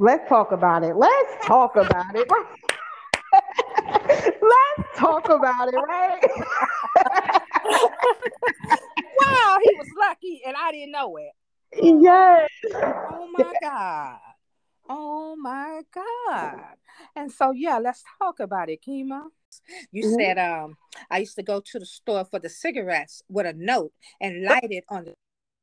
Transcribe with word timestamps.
let's 0.00 0.28
talk 0.28 0.50
about 0.52 0.82
it. 0.82 0.96
Let's 0.96 1.46
talk 1.46 1.76
about 1.76 2.14
it. 2.14 2.28
let's 3.32 4.88
talk 4.96 5.28
about 5.28 5.68
it, 5.68 5.76
right? 5.76 6.20
wow, 9.20 9.58
he 9.62 9.74
was 9.76 9.88
lucky 9.98 10.42
and 10.46 10.56
I 10.58 10.72
didn't 10.72 10.92
know 10.92 11.16
it. 11.18 11.32
Yes. 11.82 12.48
Oh 12.74 13.28
my 13.32 13.52
God. 13.62 14.18
Oh 14.88 15.36
my 15.36 15.82
God. 15.94 16.60
And 17.14 17.30
so 17.30 17.52
yeah, 17.52 17.78
let's 17.78 18.02
talk 18.18 18.40
about 18.40 18.68
it, 18.68 18.80
Kima. 18.86 19.24
You 19.92 20.04
mm-hmm. 20.04 20.14
said 20.18 20.38
um 20.38 20.76
I 21.10 21.18
used 21.18 21.36
to 21.36 21.42
go 21.42 21.60
to 21.60 21.78
the 21.78 21.86
store 21.86 22.24
for 22.24 22.40
the 22.40 22.48
cigarettes 22.48 23.22
with 23.28 23.46
a 23.46 23.52
note 23.52 23.92
and 24.20 24.42
light 24.44 24.68
it 24.70 24.84
on 24.88 25.04
the 25.04 25.14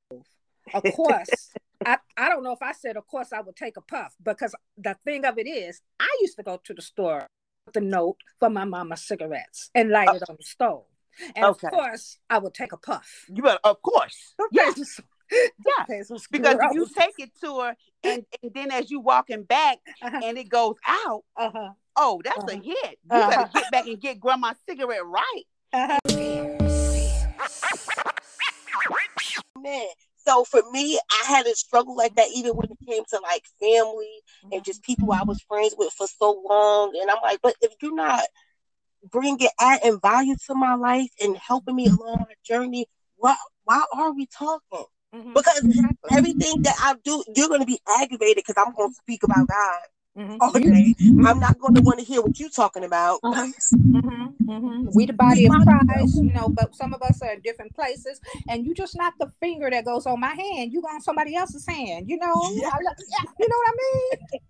stove. 0.09 0.25
Of 0.73 0.83
course, 0.93 1.51
I, 1.87 1.97
I 2.17 2.27
don't 2.27 2.43
know 2.43 2.51
if 2.51 2.61
I 2.61 2.73
said 2.73 2.97
of 2.97 3.07
course 3.07 3.31
I 3.31 3.39
would 3.39 3.55
take 3.55 3.77
a 3.77 3.81
puff 3.81 4.13
because 4.21 4.53
the 4.77 4.97
thing 5.05 5.23
of 5.23 5.37
it 5.37 5.47
is 5.47 5.81
I 5.99 6.09
used 6.21 6.35
to 6.35 6.43
go 6.43 6.59
to 6.61 6.73
the 6.73 6.81
store 6.81 7.27
with 7.65 7.75
the 7.75 7.81
note 7.81 8.17
for 8.39 8.49
my 8.49 8.65
mama 8.65 8.97
cigarettes 8.97 9.69
and 9.73 9.89
light 9.89 10.09
it 10.13 10.23
on 10.29 10.35
the 10.37 10.43
stove. 10.43 10.83
And 11.35 11.45
okay. 11.45 11.67
of 11.67 11.73
course 11.73 12.17
I 12.29 12.39
would 12.39 12.53
take 12.53 12.73
a 12.73 12.77
puff. 12.77 13.25
You 13.33 13.41
better 13.41 13.59
of 13.63 13.81
course. 13.81 14.35
Yes. 14.51 14.99
yeah, 15.31 15.85
because 15.87 16.55
gross. 16.55 16.73
you 16.73 16.87
take 16.97 17.15
it 17.19 17.31
to 17.41 17.59
her, 17.59 17.75
and, 18.03 18.25
and, 18.41 18.53
then 18.53 18.71
as 18.71 18.89
you 18.89 19.01
walking 19.01 19.43
back, 19.43 19.79
uh-huh. 20.01 20.21
and 20.23 20.37
it 20.37 20.47
goes 20.47 20.75
out. 20.87 21.23
Uh-huh. 21.35 21.71
Oh, 21.97 22.21
that's 22.23 22.37
uh-huh. 22.37 22.51
a 22.51 22.63
hit. 22.63 22.99
You 23.11 23.17
uh-huh. 23.17 23.29
better 23.29 23.49
get 23.53 23.71
back 23.71 23.87
and 23.87 23.99
get 23.99 24.19
grandma's 24.21 24.55
cigarette 24.67 25.05
right. 25.05 25.43
Uh-huh. 25.73 25.99
Man, 29.61 29.87
so 30.27 30.43
for 30.43 30.61
me, 30.71 30.99
I 31.09 31.31
had 31.31 31.47
a 31.47 31.55
struggle 31.55 31.95
like 31.95 32.15
that 32.15 32.27
even 32.35 32.51
when 32.51 32.69
it 32.69 32.77
came 32.85 33.03
to 33.11 33.19
like 33.23 33.43
family 33.61 34.11
and 34.51 34.63
just 34.63 34.83
people 34.83 35.11
I 35.13 35.23
was 35.23 35.41
friends 35.47 35.73
with 35.77 35.93
for 35.93 36.07
so 36.07 36.43
long. 36.47 36.93
And 36.99 37.09
I'm 37.09 37.17
like, 37.23 37.39
but 37.41 37.55
if 37.61 37.71
you're 37.81 37.95
not 37.95 38.23
bringing 39.09 39.47
adding 39.59 39.99
value 40.01 40.35
to 40.47 40.55
my 40.55 40.75
life 40.75 41.11
and 41.21 41.37
helping 41.37 41.75
me 41.75 41.87
along 41.87 42.25
my 42.27 42.35
journey, 42.43 42.87
why 43.15 43.35
why 43.63 43.83
are 43.93 44.13
we 44.13 44.25
talking? 44.25 44.85
Mm-hmm. 45.15 45.33
Because 45.33 45.63
exactly. 45.63 46.09
everything 46.11 46.61
that 46.63 46.75
I 46.81 46.95
do, 47.03 47.23
you're 47.33 47.47
going 47.47 47.61
to 47.61 47.65
be 47.65 47.79
aggravated 47.87 48.43
because 48.45 48.55
I'm 48.57 48.73
going 48.75 48.89
to 48.89 48.95
speak 48.95 49.23
about 49.23 49.47
God. 49.47 49.79
Mm-hmm. 50.17 50.41
Okay, 50.41 50.95
mm-hmm. 50.99 51.27
I'm 51.27 51.39
not 51.39 51.59
going 51.59 51.75
to 51.75 51.81
want 51.81 51.99
to 51.99 52.05
hear 52.05 52.23
what 52.23 52.39
you're 52.39 52.49
talking 52.49 52.83
about. 52.83 53.21
Mm-hmm. 53.21 53.97
mm-hmm. 53.97 54.51
mm-hmm. 54.51 54.89
We 54.95 55.05
the 55.05 55.13
body 55.13 55.45
of 55.45 55.53
Christ, 55.63 56.15
you 56.15 56.33
know, 56.33 56.49
but 56.49 56.75
some 56.75 56.93
of 56.93 57.03
us 57.03 57.21
are 57.21 57.33
in 57.33 57.41
different 57.41 57.75
places, 57.75 58.19
and 58.49 58.65
you 58.65 58.73
just 58.73 58.97
not 58.97 59.13
the 59.19 59.31
finger 59.39 59.69
that 59.69 59.85
goes 59.85 60.07
on 60.07 60.19
my 60.19 60.33
hand. 60.33 60.73
You 60.73 60.81
go 60.81 60.87
on 60.87 61.01
somebody 61.01 61.35
else's 61.35 61.67
hand, 61.67 62.09
you 62.09 62.17
know. 62.17 62.33
Yeah. 62.53 62.71
you 63.39 63.47
know 63.47 63.57
what 63.57 63.69
I 63.69 63.75
mean? 63.77 64.41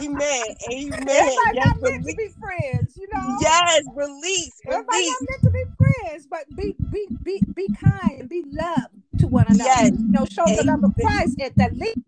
Amen. 0.02 0.44
Amen. 0.72 1.08
Everybody 1.08 1.54
yes, 1.54 1.66
not 1.66 1.82
meant 1.82 2.06
to 2.06 2.14
be 2.14 2.28
friends, 2.40 2.96
you 2.96 3.08
know. 3.12 3.36
Yes, 3.40 3.84
release. 3.94 4.52
Everybody 4.66 5.06
not 5.06 5.22
meant 5.30 5.42
to 5.42 5.50
be 5.50 5.64
friends, 5.76 6.26
but 6.28 6.44
be 6.56 6.74
be 6.90 7.06
be 7.22 7.42
be 7.54 7.68
kind 7.74 8.20
and 8.20 8.28
be 8.28 8.42
loved 8.50 9.20
to 9.20 9.28
one 9.28 9.46
another. 9.46 9.64
Yes. 9.64 9.92
You 9.92 10.08
know, 10.08 10.24
show 10.24 10.42
Amen. 10.42 10.56
the 10.56 10.64
love 10.64 10.84
of 10.84 10.94
Christ 10.96 11.40
at 11.40 11.54
the 11.54 11.70
least 11.74 11.98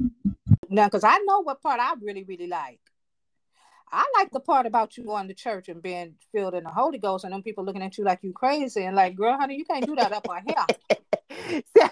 now, 0.70 0.86
because 0.86 1.04
I 1.04 1.18
know 1.24 1.40
what 1.40 1.60
part 1.60 1.80
I 1.80 1.94
really, 2.00 2.24
really 2.24 2.46
like. 2.46 2.80
I 3.92 4.04
like 4.16 4.30
the 4.30 4.38
part 4.38 4.66
about 4.66 4.96
you 4.96 5.04
going 5.04 5.26
to 5.28 5.34
church 5.34 5.68
and 5.68 5.82
being 5.82 6.14
filled 6.30 6.54
in 6.54 6.62
the 6.62 6.70
Holy 6.70 6.98
Ghost 6.98 7.24
and 7.24 7.32
them 7.32 7.42
people 7.42 7.64
looking 7.64 7.82
at 7.82 7.98
you 7.98 8.04
like 8.04 8.20
you 8.22 8.32
crazy 8.32 8.84
and 8.84 8.94
like, 8.94 9.16
girl, 9.16 9.36
honey, 9.36 9.56
you 9.56 9.64
can't 9.64 9.84
do 9.84 9.96
that 9.96 10.12
up 10.12 10.28
on 10.28 10.42
here. 10.46 11.62
so, 11.76 11.88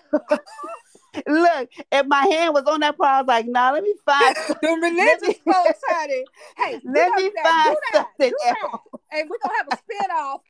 look, 1.26 1.70
if 1.90 2.06
my 2.06 2.24
hand 2.30 2.54
was 2.54 2.64
on 2.64 2.80
that 2.80 2.96
part, 2.96 3.10
I 3.10 3.20
was 3.22 3.26
like, 3.26 3.46
nah, 3.48 3.72
let 3.72 3.82
me 3.82 3.94
find 4.06 4.36
the 4.62 4.78
religious 4.80 5.40
folks, 5.44 5.80
honey. 5.88 6.24
Hey, 6.56 6.80
let 6.84 7.10
me 7.16 7.32
find 7.42 7.76
something 7.92 8.32
else. 8.46 8.80
And 9.10 9.28
we're 9.28 9.38
gonna 9.42 9.58
have 9.58 9.68
a 9.72 9.76
spin 9.76 10.10
off. 10.16 10.42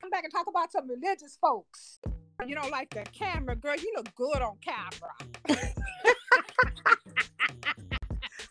Come 0.00 0.10
back 0.10 0.22
and 0.22 0.32
talk 0.32 0.46
about 0.46 0.70
some 0.70 0.88
religious 0.88 1.36
folks. 1.40 1.98
You 2.46 2.54
don't 2.54 2.70
like 2.70 2.90
the 2.90 3.04
camera, 3.12 3.56
girl. 3.56 3.76
You 3.76 3.92
look 3.96 4.14
good 4.14 4.42
on 4.42 4.56
camera. 4.64 5.12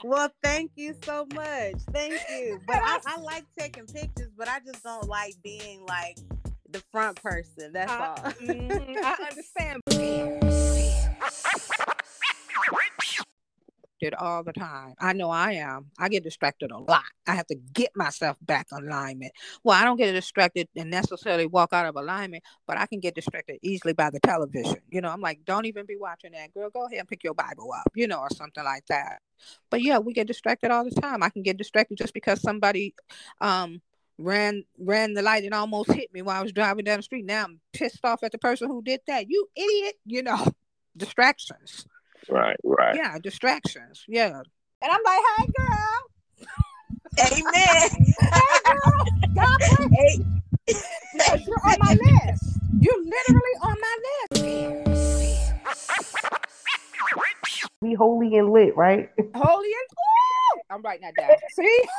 Well, 0.04 0.30
thank 0.44 0.72
you 0.76 0.96
so 1.04 1.28
much. 1.34 1.76
Thank 1.92 2.20
you. 2.30 2.60
But 2.66 2.78
I, 2.78 3.00
I, 3.06 3.20
like 3.22 3.46
taking 3.58 3.86
pictures, 3.86 4.32
but 4.38 4.48
I 4.48 4.60
just 4.66 4.84
don't 4.84 5.08
like 5.08 5.36
being 5.44 5.86
like 5.88 6.18
the 6.70 6.82
front 6.92 7.22
person. 7.22 7.74
That's 7.74 7.92
all. 7.92 8.18
mm, 8.42 8.98
I 8.98 9.18
understand 9.30 9.82
distracted 14.02 14.24
all 14.24 14.44
the 14.44 14.54
time. 14.54 14.94
I 15.00 15.14
know 15.14 15.30
I 15.30 15.54
am. 15.54 15.92
I 16.00 16.10
get 16.10 16.24
distracted 16.24 16.72
a 16.72 16.78
lot. 16.78 17.04
I 17.28 17.36
have 17.36 17.48
to 17.48 17.56
get 17.74 17.92
myself 17.96 18.38
back 18.42 18.68
alignment. 18.72 19.34
Well, 19.64 19.80
I 19.80 19.84
don't 19.84 19.98
get 19.98 20.12
distracted 20.14 20.68
and 20.76 20.90
necessarily 20.90 21.46
walk 21.46 21.74
out 21.74 21.86
of 21.86 21.96
alignment, 21.96 22.44
but 22.68 22.78
I 22.78 22.86
can 22.86 23.00
get 23.00 23.16
distracted 23.16 23.60
easily 23.62 23.94
by 23.94 24.10
the 24.10 24.20
television. 24.20 24.78
You 24.90 25.02
know, 25.02 25.10
I'm 25.10 25.22
like, 25.22 25.46
don't 25.46 25.66
even 25.66 25.86
be 25.86 25.96
watching 25.98 26.32
that, 26.34 26.54
girl. 26.54 26.70
Go 26.70 26.86
ahead 26.86 27.00
and 27.00 27.08
pick 27.08 27.24
your 27.24 27.34
Bible 27.34 27.72
up, 27.76 27.92
you 27.96 28.08
know, 28.08 28.20
or 28.20 28.30
something 28.36 28.64
like 28.64 28.86
that. 28.88 29.20
But 29.70 29.82
yeah, 29.82 30.00
we 30.00 30.14
get 30.14 30.28
distracted 30.28 30.72
all 30.72 30.84
the 30.84 31.02
time. 31.02 31.24
I 31.24 31.30
can 31.30 31.44
get 31.44 31.58
distracted 31.58 31.98
just 31.98 32.14
because 32.14 32.42
somebody 32.42 32.94
um 33.40 33.82
ran 34.18 34.64
ran 34.78 35.14
the 35.14 35.22
light 35.22 35.44
and 35.44 35.54
almost 35.54 35.92
hit 35.92 36.14
me 36.14 36.22
while 36.22 36.40
I 36.40 36.44
was 36.44 36.52
driving 36.52 36.86
down 36.86 36.98
the 36.98 37.04
street. 37.04 37.26
Now 37.26 37.46
I'm 37.46 37.60
pissed 37.74 38.04
off 38.04 38.24
at 38.24 38.32
the 38.32 38.38
person 38.38 38.68
who 38.68 38.82
did 38.82 39.02
that. 39.08 39.26
You 39.30 39.48
idiot, 39.56 39.96
you 40.06 40.24
know, 40.24 40.46
distractions. 40.98 41.86
Right, 42.30 42.56
right. 42.64 42.96
Yeah, 42.96 43.18
distractions. 43.20 44.04
Yeah. 44.08 44.42
And 44.82 44.92
I'm 44.92 45.02
like, 45.04 45.22
hey, 45.38 45.48
girl. 45.58 46.02
Amen. 47.20 47.52
hey, 48.18 48.59
girl. 48.66 49.06
God 49.36 49.59
bless. 49.59 50.20
Hey. 50.68 50.74
Yes, 51.14 51.46
you're 51.46 51.58
on 51.58 51.78
my 51.80 51.94
list. 52.28 52.59
You're 52.80 52.98
literally 52.98 53.56
on 53.62 53.76
my 53.82 53.98
list. 54.04 54.44
We 57.82 57.94
holy 57.96 58.38
and 58.38 58.52
lit, 58.52 58.76
right? 58.78 59.09
Holy 59.36 59.68
and 59.68 59.88
ooh, 59.92 60.62
I'm 60.70 60.82
writing 60.82 61.02
that 61.02 61.16
down. 61.16 61.32
See? 61.52 61.84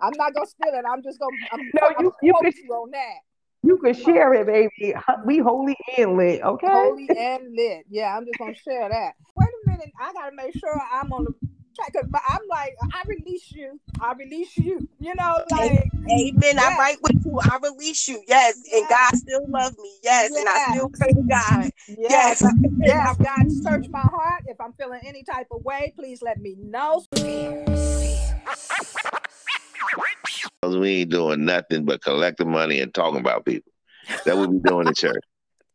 I'm 0.00 0.12
not 0.16 0.34
gonna 0.34 0.46
steal 0.46 0.72
it. 0.74 0.84
I'm 0.90 1.02
just 1.02 1.18
gonna. 1.20 1.36
I'm, 1.52 1.70
no, 1.74 1.82
I'm 1.98 2.04
you, 2.04 2.12
you, 2.22 2.34
you 2.64 2.72
on 2.72 2.90
that. 2.90 3.18
You 3.64 3.78
can 3.78 3.94
share 3.94 4.34
it, 4.34 4.46
baby. 4.46 4.94
We 5.26 5.38
holy 5.38 5.76
and 5.96 6.16
lit, 6.16 6.42
okay? 6.42 6.66
Holy 6.70 7.08
and 7.16 7.54
lit. 7.56 7.86
Yeah, 7.88 8.14
I'm 8.14 8.26
just 8.26 8.38
gonna 8.38 8.54
share 8.54 8.88
that. 8.88 9.14
Wait 9.36 9.48
a 9.48 9.70
minute, 9.70 9.90
I 9.98 10.12
gotta 10.12 10.36
make 10.36 10.54
sure 10.54 10.80
I'm 10.92 11.12
on 11.12 11.24
the 11.24 11.32
track. 11.74 11.92
But 12.10 12.20
I'm 12.28 12.40
like, 12.50 12.74
I 12.92 13.02
release 13.08 13.50
you. 13.52 13.80
I 14.00 14.12
release 14.12 14.56
you. 14.58 14.86
You 14.98 15.14
know, 15.14 15.44
like 15.50 15.88
Amen. 16.10 16.56
Yes. 16.56 16.72
I'm 16.72 16.78
right 16.78 16.98
with 17.02 17.16
you. 17.24 17.40
I 17.40 17.58
release 17.62 18.06
you. 18.06 18.22
Yes. 18.28 18.60
yes. 18.66 18.80
And 18.80 18.88
God 18.88 19.16
still 19.16 19.48
loves 19.48 19.78
me. 19.78 19.90
Yes. 20.02 20.30
yes. 20.32 20.40
And 20.40 20.48
I 20.48 20.72
still 20.72 20.90
pray 20.90 21.08
to 21.08 21.22
God. 21.28 21.70
Yes. 21.98 22.42
Yes. 22.42 22.54
yes. 22.82 23.16
God 23.16 23.50
search 23.50 23.86
my 23.90 24.02
heart. 24.02 24.42
If 24.46 24.60
I'm 24.60 24.72
feeling 24.74 25.00
any 25.04 25.22
type 25.22 25.46
of 25.50 25.64
way, 25.64 25.92
please 25.96 26.20
let 26.22 26.38
me 26.40 26.56
know. 26.58 27.04
We 30.62 31.00
ain't 31.00 31.10
doing 31.10 31.44
nothing 31.44 31.84
but 31.84 32.02
collecting 32.02 32.50
money 32.50 32.80
and 32.80 32.92
talking 32.92 33.20
about 33.20 33.44
people. 33.44 33.70
That 34.24 34.36
what 34.36 34.50
we 34.50 34.58
doing 34.58 34.88
in 34.88 34.94
church. 34.94 35.22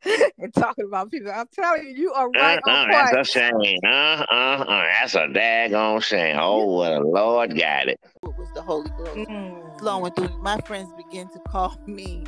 and 0.38 0.54
talking 0.54 0.86
about 0.86 1.12
people. 1.12 1.32
I'm 1.32 1.48
telling 1.54 1.88
you, 1.88 1.96
you 1.96 2.14
are 2.14 2.30
right 2.30 2.60
uh, 2.68 2.72
uh, 2.72 2.88
That's 3.12 3.30
a 3.30 3.32
shame. 3.32 3.80
Uh, 3.84 4.26
uh, 4.32 4.66
uh, 4.68 4.84
that's 5.00 5.16
a 5.16 5.28
daggone 5.28 6.04
shame. 6.04 6.38
Oh, 6.40 6.66
what 6.66 6.94
a 6.94 7.00
Lord 7.00 7.58
got 7.58 7.90
it. 7.90 8.00
It 8.24 8.38
was 8.38 8.50
the 8.54 8.62
Holy 8.62 8.90
Ghost 8.92 9.16
mm. 9.16 9.80
flowing 9.80 10.14
through. 10.14 10.42
My 10.42 10.58
friends 10.62 10.90
begin 10.96 11.28
to 11.30 11.40
call 11.40 11.78
me 11.86 12.24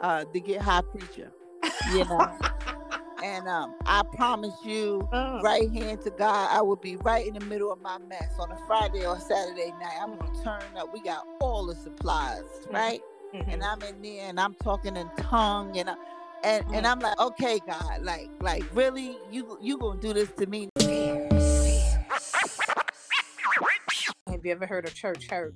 uh, 0.00 0.24
the 0.32 0.40
get 0.40 0.60
high 0.60 0.82
preacher. 0.82 1.30
You 1.92 2.04
know. 2.04 2.38
And 3.24 3.48
um, 3.48 3.74
I 3.86 4.02
promise 4.02 4.52
you, 4.66 5.08
uh. 5.10 5.40
right 5.42 5.72
hand 5.72 6.02
to 6.02 6.10
God, 6.10 6.50
I 6.52 6.60
will 6.60 6.76
be 6.76 6.96
right 6.96 7.26
in 7.26 7.32
the 7.32 7.44
middle 7.46 7.72
of 7.72 7.80
my 7.80 7.96
mess 8.06 8.34
on 8.38 8.52
a 8.52 8.58
Friday 8.66 9.06
or 9.06 9.18
Saturday 9.18 9.72
night. 9.80 9.96
I'm 9.98 10.18
gonna 10.18 10.44
turn 10.44 10.76
up. 10.76 10.92
We 10.92 11.00
got 11.00 11.24
all 11.40 11.64
the 11.64 11.74
supplies, 11.74 12.42
mm-hmm. 12.42 12.74
right? 12.74 13.00
Mm-hmm. 13.34 13.48
And 13.48 13.64
I'm 13.64 13.80
in 13.80 14.02
there 14.02 14.28
and 14.28 14.38
I'm 14.38 14.52
talking 14.56 14.94
in 14.96 15.08
tongue 15.16 15.78
and 15.78 15.88
I, 15.88 15.94
and 16.44 16.64
mm-hmm. 16.64 16.74
and 16.74 16.86
I'm 16.86 17.00
like, 17.00 17.18
okay, 17.18 17.60
God, 17.66 18.02
like 18.02 18.28
like 18.42 18.62
really, 18.74 19.16
you 19.32 19.56
you 19.62 19.78
gonna 19.78 19.98
do 19.98 20.12
this 20.12 20.30
to 20.32 20.44
me? 20.44 20.68
Have 24.26 24.44
you 24.44 24.52
ever 24.52 24.66
heard 24.66 24.84
of 24.84 24.94
church 24.94 25.28
hurt? 25.30 25.54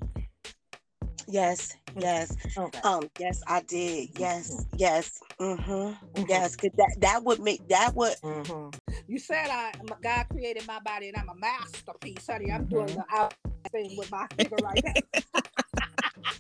Yes, 1.31 1.77
yes, 1.95 2.35
okay. 2.57 2.81
um, 2.85 3.11
yes, 3.19 3.43
I 3.47 3.61
did. 3.61 4.19
Yes, 4.19 4.51
mm-hmm. 4.51 4.77
yes, 4.79 5.21
mm-hmm. 5.39 5.71
mm-hmm. 5.71 6.25
yes. 6.27 6.57
Cause 6.57 6.71
that 6.79 6.97
that 7.01 7.23
would 7.23 7.39
make 7.41 7.69
that 7.69 7.95
would. 7.95 8.15
Mm-hmm. 8.25 8.71
You 9.07 9.19
said 9.19 9.51
I 9.51 9.73
God 10.03 10.27
created 10.31 10.67
my 10.67 10.81
body 10.81 11.09
and 11.09 11.19
I'm 11.19 11.29
a 11.29 11.35
masterpiece, 11.35 12.27
honey. 12.27 12.51
I'm 12.51 12.65
doing 12.65 12.87
the 12.87 13.05
out 13.13 13.35
thing 13.71 13.95
with 13.99 14.11
my 14.11 14.27
finger 14.39 14.57
right 14.63 14.83
now. 14.83 15.41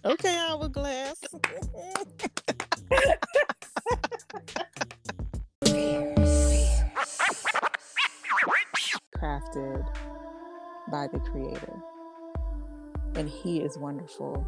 okay, 0.12 0.34
hourglass. 0.36 1.20
Crafted 9.18 9.86
by 10.90 11.08
the 11.08 11.18
Creator. 11.30 11.82
And 13.14 13.28
He 13.28 13.60
is 13.60 13.78
wonderful. 13.78 14.46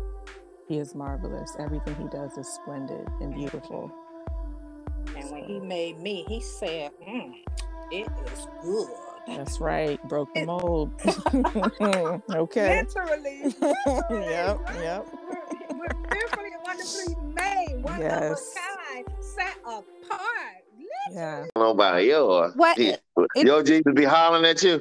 He 0.68 0.78
is 0.78 0.94
marvelous. 0.94 1.56
Everything 1.58 1.96
He 1.96 2.08
does 2.08 2.36
is 2.38 2.48
splendid 2.48 3.06
and 3.20 3.34
beautiful. 3.34 3.90
And 5.16 5.30
when 5.30 5.44
He 5.44 5.60
made 5.60 5.98
me, 5.98 6.24
He 6.28 6.40
said, 6.40 6.92
mm, 7.06 7.34
It 7.90 8.08
is 8.32 8.46
good. 8.62 8.88
That's 9.26 9.60
right. 9.60 10.02
Broke 10.08 10.32
the 10.34 10.44
mold. 10.46 10.90
okay. 12.30 12.82
Literally. 12.82 13.54
yep. 14.10 14.60
Yep. 14.74 15.06
We're, 15.70 15.78
we're 15.78 16.10
fearfully 16.10 16.50
and 16.52 16.62
wonderfully 16.64 17.14
made. 17.34 17.82
One 17.82 18.00
yes. 18.00 18.32
of 18.32 18.38
a 18.38 18.94
kind, 18.94 19.06
set 19.20 19.56
apart. 19.64 19.80
Literally. 20.74 21.12
Yeah. 21.12 21.44
I 21.44 21.48
don't 21.54 21.64
know 21.64 21.70
about 21.70 22.04
yours. 22.04 22.52
What? 22.56 22.78
It, 22.78 23.00
your 23.36 23.62
Jesus 23.62 23.92
be 23.94 24.04
hollering 24.04 24.44
at 24.44 24.62
you. 24.62 24.80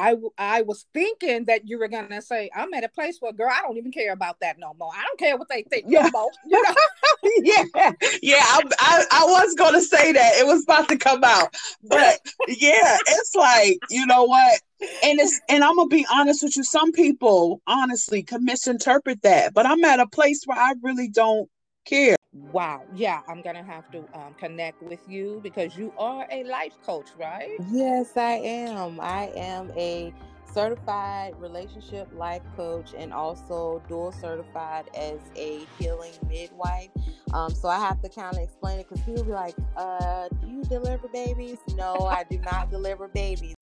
I, 0.00 0.16
I 0.38 0.62
was 0.62 0.86
thinking 0.94 1.44
that 1.44 1.68
you 1.68 1.78
were 1.78 1.88
gonna 1.88 2.22
say 2.22 2.50
I'm 2.54 2.72
at 2.74 2.84
a 2.84 2.88
place 2.88 3.18
where 3.20 3.32
girl 3.32 3.50
I 3.50 3.60
don't 3.62 3.76
even 3.76 3.92
care 3.92 4.12
about 4.12 4.40
that 4.40 4.58
no 4.58 4.74
more. 4.78 4.90
I 4.94 5.02
don't 5.04 5.18
care 5.18 5.36
what 5.36 5.48
they 5.48 5.62
think 5.62 5.84
yeah. 5.88 6.02
no 6.02 6.10
more. 6.10 6.30
You 6.46 6.62
know? 6.62 6.74
yeah, 7.42 7.92
yeah. 8.22 8.36
I, 8.38 8.62
I, 8.78 9.04
I 9.12 9.24
was 9.24 9.54
gonna 9.54 9.82
say 9.82 10.12
that 10.12 10.32
it 10.38 10.46
was 10.46 10.64
about 10.64 10.88
to 10.88 10.96
come 10.96 11.22
out, 11.22 11.54
but 11.82 12.20
yeah, 12.48 12.96
it's 13.06 13.34
like 13.34 13.78
you 13.90 14.06
know 14.06 14.24
what, 14.24 14.60
and 15.04 15.20
it's 15.20 15.40
and 15.48 15.62
I'm 15.62 15.76
gonna 15.76 15.88
be 15.88 16.06
honest 16.10 16.42
with 16.42 16.56
you. 16.56 16.64
Some 16.64 16.92
people 16.92 17.60
honestly 17.66 18.22
can 18.22 18.44
misinterpret 18.44 19.22
that, 19.22 19.52
but 19.54 19.66
I'm 19.66 19.84
at 19.84 20.00
a 20.00 20.06
place 20.06 20.42
where 20.46 20.58
I 20.58 20.74
really 20.82 21.08
don't 21.08 21.48
care. 21.84 22.16
Wow. 22.32 22.84
Yeah, 22.94 23.20
I'm 23.28 23.42
going 23.42 23.56
to 23.56 23.62
have 23.62 23.90
to 23.90 23.98
um, 24.14 24.34
connect 24.38 24.82
with 24.82 25.00
you 25.08 25.40
because 25.42 25.76
you 25.76 25.92
are 25.98 26.26
a 26.30 26.44
life 26.44 26.74
coach, 26.84 27.08
right? 27.18 27.56
Yes, 27.70 28.16
I 28.16 28.34
am. 28.34 29.00
I 29.00 29.32
am 29.34 29.72
a 29.76 30.14
certified 30.52 31.34
relationship 31.40 32.08
life 32.14 32.42
coach 32.56 32.92
and 32.96 33.12
also 33.12 33.82
dual 33.88 34.12
certified 34.12 34.88
as 34.96 35.18
a 35.36 35.66
healing 35.78 36.12
midwife. 36.28 36.90
Um, 37.32 37.54
so 37.54 37.68
I 37.68 37.78
have 37.78 38.00
to 38.02 38.08
kind 38.08 38.36
of 38.36 38.42
explain 38.42 38.80
it 38.80 38.88
because 38.88 39.04
people 39.04 39.24
be 39.24 39.32
like, 39.32 39.54
uh, 39.76 40.28
do 40.40 40.48
you 40.48 40.62
deliver 40.64 41.08
babies? 41.08 41.58
No, 41.74 41.94
I 42.06 42.24
do 42.28 42.38
not 42.38 42.70
deliver 42.70 43.08
babies. 43.08 43.56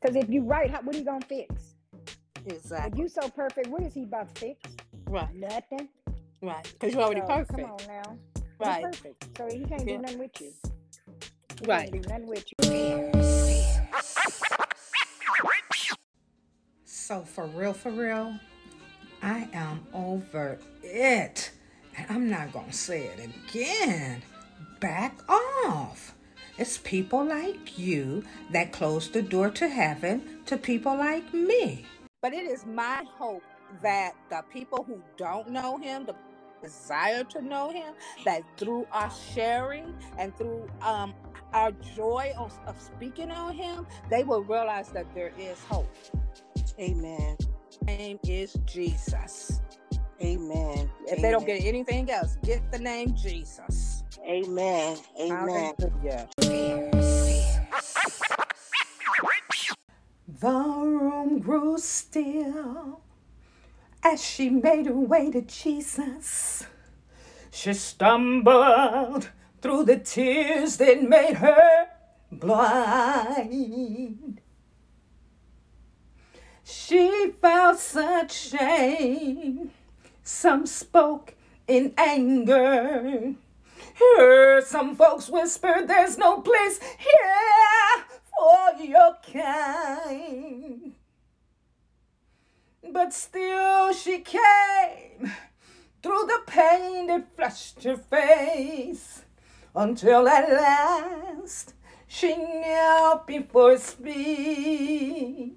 Because 0.00 0.16
if 0.16 0.28
you 0.28 0.42
right, 0.42 0.70
what 0.84 0.94
are 0.94 0.98
you 0.98 1.04
going 1.04 1.20
to 1.20 1.26
fix? 1.26 1.74
Exactly. 2.46 2.92
If 2.92 2.98
you 2.98 3.08
so 3.08 3.28
perfect, 3.28 3.68
what 3.68 3.82
is 3.82 3.94
he 3.94 4.04
about 4.04 4.34
to 4.34 4.40
fix? 4.40 4.76
Right. 5.06 5.34
Nothing. 5.34 5.88
Right. 6.40 6.62
Because 6.64 6.94
you're 6.94 7.02
already 7.02 7.20
so, 7.20 7.26
perfect. 7.26 7.58
Come 7.58 7.70
on 7.70 7.78
now. 7.88 8.18
Right. 8.60 8.80
You're 8.80 8.90
perfect. 8.90 9.38
So 9.38 9.46
he 9.46 9.64
can't 9.64 9.86
yeah. 9.86 9.96
do 9.96 10.02
nothing 10.02 10.18
with 10.18 10.40
you. 10.40 10.52
He 11.60 11.66
right. 11.66 11.90
Can't 11.90 12.02
do 12.02 12.08
nothing 12.08 12.26
with 12.26 12.44
you. 12.64 13.12
So 16.84 17.22
for 17.22 17.46
real, 17.46 17.72
for 17.72 17.90
real, 17.90 18.38
I 19.22 19.48
am 19.52 19.86
over 19.94 20.58
it. 20.82 21.50
And 21.96 22.06
I'm 22.10 22.28
not 22.28 22.52
going 22.52 22.66
to 22.66 22.72
say 22.72 23.06
it 23.06 23.18
again. 23.18 24.22
Back 24.78 25.18
off. 25.28 26.14
It's 26.58 26.78
people 26.78 27.24
like 27.24 27.78
you 27.78 28.24
that 28.50 28.72
close 28.72 29.08
the 29.08 29.22
door 29.22 29.50
to 29.50 29.68
heaven 29.68 30.40
to 30.46 30.56
people 30.56 30.96
like 30.96 31.32
me. 31.32 31.86
But 32.20 32.32
it 32.34 32.44
is 32.44 32.66
my 32.66 33.04
hope 33.16 33.42
that 33.82 34.14
the 34.30 34.42
people 34.52 34.84
who 34.84 35.02
don't 35.16 35.50
know 35.50 35.78
him, 35.78 36.06
the 36.06 36.14
desire 36.62 37.24
to 37.24 37.42
know 37.42 37.70
him, 37.70 37.94
that 38.24 38.42
through 38.56 38.86
our 38.92 39.10
sharing 39.10 39.94
and 40.18 40.36
through 40.36 40.68
um, 40.82 41.14
our 41.52 41.72
joy 41.96 42.32
of, 42.38 42.58
of 42.66 42.80
speaking 42.80 43.30
on 43.30 43.54
him, 43.54 43.86
they 44.10 44.24
will 44.24 44.42
realize 44.42 44.88
that 44.90 45.06
there 45.14 45.32
is 45.38 45.62
hope. 45.64 45.94
Amen. 46.80 47.36
Name 47.86 48.18
is 48.24 48.56
Jesus. 48.66 49.60
Amen. 50.22 50.90
If 51.06 51.12
Amen. 51.12 51.22
they 51.22 51.30
don't 51.30 51.46
get 51.46 51.64
anything 51.64 52.10
else, 52.10 52.36
get 52.44 52.70
the 52.72 52.78
name 52.78 53.14
Jesus. 53.14 54.02
Amen. 54.26 54.98
Amen. 55.20 55.74
Hallelujah. 55.78 56.28
The 60.40 60.50
room 60.50 61.40
grew 61.40 61.78
still 61.78 63.00
as 64.02 64.24
she 64.24 64.50
made 64.50 64.86
her 64.86 64.98
way 64.98 65.30
to 65.30 65.42
Jesus. 65.42 66.64
She 67.50 67.74
stumbled 67.74 69.30
through 69.60 69.84
the 69.84 69.98
tears 69.98 70.76
that 70.76 71.02
made 71.02 71.36
her 71.36 71.88
blind. 72.30 74.40
She 76.62 77.32
felt 77.40 77.78
such 77.78 78.32
shame. 78.32 79.70
Some 80.22 80.66
spoke 80.66 81.34
in 81.66 81.94
anger. 81.96 83.34
Heard 83.94 84.64
some 84.64 84.94
folks 84.94 85.28
whisper, 85.28 85.84
There's 85.86 86.18
no 86.18 86.40
place 86.40 86.78
here 86.98 88.04
for 88.38 88.84
your 88.84 89.16
kind. 89.32 90.94
But 92.82 93.12
still 93.12 93.92
she 93.92 94.20
came 94.20 95.32
through 96.02 96.26
the 96.26 96.42
pain 96.46 97.08
that 97.08 97.34
flushed 97.36 97.82
her 97.84 97.96
face 97.96 99.24
until 99.74 100.28
at 100.28 100.50
last 100.50 101.74
she 102.06 102.36
knelt 102.36 103.26
before 103.26 103.72
his 103.72 103.92
feet. 103.92 105.56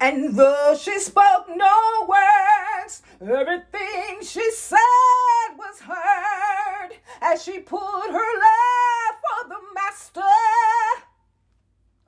And 0.00 0.34
though 0.34 0.74
she 0.80 0.98
spoke 0.98 1.48
no 1.48 2.06
words, 2.08 3.02
everything 3.20 4.22
she 4.22 4.50
said 4.52 4.78
was 5.58 5.80
heard 5.80 6.96
as 7.20 7.42
she 7.42 7.58
put 7.58 7.78
her 7.78 8.12
love 8.12 9.14
for 9.20 9.48
the 9.48 9.60
master. 9.74 10.22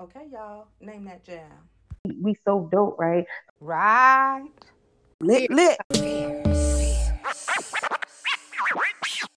Okay, 0.00 0.26
y'all, 0.32 0.69
name 0.81 1.05
that 1.05 1.23
jam 1.23 1.69
we 2.04 2.37
so 2.44 2.69
dope, 2.72 2.99
right? 2.99 3.26
Right. 3.60 4.49
Lit, 5.20 5.50
lit. 5.50 6.51